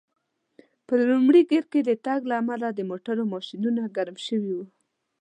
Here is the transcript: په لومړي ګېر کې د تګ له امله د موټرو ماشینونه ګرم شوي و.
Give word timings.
په 0.85 0.93
لومړي 1.09 1.41
ګېر 1.51 1.65
کې 1.71 1.79
د 1.83 1.91
تګ 2.05 2.19
له 2.29 2.35
امله 2.41 2.67
د 2.71 2.79
موټرو 2.89 3.23
ماشینونه 3.33 3.81
ګرم 3.95 4.17
شوي 4.27 4.51
و. 4.57 4.59